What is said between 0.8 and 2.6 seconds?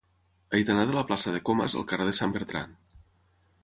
de la plaça de Comas al carrer de Sant